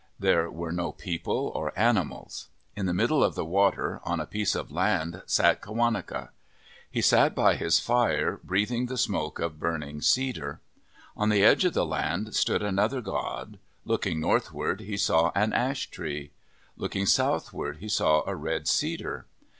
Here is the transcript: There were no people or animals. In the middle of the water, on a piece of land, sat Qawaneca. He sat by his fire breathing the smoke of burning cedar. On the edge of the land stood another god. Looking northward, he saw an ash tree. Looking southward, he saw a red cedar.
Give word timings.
There 0.17 0.49
were 0.49 0.71
no 0.71 0.91
people 0.93 1.51
or 1.53 1.77
animals. 1.77 2.47
In 2.75 2.87
the 2.87 2.91
middle 2.93 3.23
of 3.23 3.35
the 3.35 3.45
water, 3.45 3.99
on 4.03 4.19
a 4.19 4.25
piece 4.25 4.55
of 4.55 4.71
land, 4.71 5.21
sat 5.27 5.61
Qawaneca. 5.61 6.29
He 6.89 7.03
sat 7.03 7.35
by 7.35 7.53
his 7.55 7.79
fire 7.79 8.39
breathing 8.43 8.87
the 8.87 8.97
smoke 8.97 9.37
of 9.37 9.59
burning 9.59 10.01
cedar. 10.01 10.59
On 11.15 11.29
the 11.29 11.43
edge 11.43 11.65
of 11.65 11.75
the 11.75 11.85
land 11.85 12.33
stood 12.33 12.63
another 12.63 13.01
god. 13.01 13.59
Looking 13.85 14.19
northward, 14.19 14.81
he 14.81 14.97
saw 14.97 15.31
an 15.35 15.53
ash 15.53 15.91
tree. 15.91 16.31
Looking 16.75 17.05
southward, 17.05 17.77
he 17.77 17.87
saw 17.87 18.23
a 18.25 18.35
red 18.35 18.67
cedar. 18.67 19.27